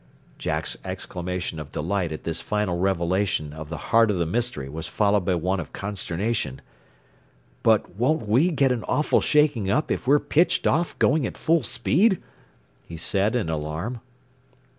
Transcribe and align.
Jack's 0.39 0.75
exclamation 0.83 1.59
of 1.59 1.71
delight 1.71 2.11
at 2.11 2.23
this 2.23 2.41
final 2.41 2.79
revelation 2.79 3.53
of 3.53 3.69
the 3.69 3.77
heart 3.93 4.09
of 4.09 4.17
the 4.17 4.25
mystery 4.25 4.67
was 4.67 4.87
followed 4.87 5.23
by 5.25 5.35
one 5.35 5.59
of 5.59 5.73
consternation. 5.73 6.59
"But 7.61 7.95
won't 7.97 8.27
we 8.27 8.49
get 8.49 8.71
an 8.71 8.83
awful 8.85 9.21
shaking 9.21 9.69
up 9.69 9.91
if 9.91 10.07
we're 10.07 10.17
pitched 10.17 10.65
off, 10.65 10.97
going 10.97 11.27
at 11.27 11.37
full 11.37 11.61
speed?" 11.61 12.19
he 12.83 12.97
said 12.97 13.35
in 13.35 13.47
alarm. 13.47 14.01